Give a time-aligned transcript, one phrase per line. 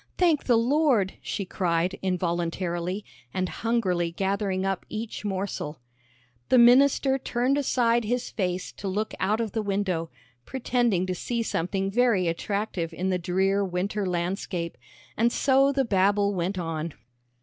[0.17, 3.05] "Thank the Lord!" she cried, involuntarily,
[3.35, 5.79] and hungrily gathering up each morsel.
[6.49, 10.09] The minister turned aside his face to look out of the window,
[10.43, 14.75] pretending to see something very attractive in the drear winter landscape,
[15.15, 16.95] and so the babel went on.